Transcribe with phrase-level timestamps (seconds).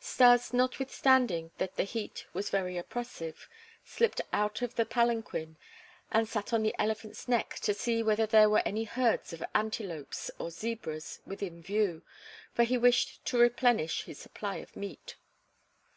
[0.00, 3.48] Stas, notwithstanding that the heat was very oppressive,
[3.84, 5.56] slipped out of the palanquin
[6.10, 10.32] and sat on the elephant's neck to see whether there were any herds of antelopes
[10.36, 12.02] or zebras within view,
[12.52, 15.14] for he wished to replenish his supply of meat.